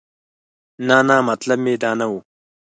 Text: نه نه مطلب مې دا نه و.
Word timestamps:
نه 0.87 0.97
نه 1.07 1.17
مطلب 1.29 1.57
مې 1.63 1.73
دا 1.83 1.91
نه 1.99 2.05
و. 2.11 2.13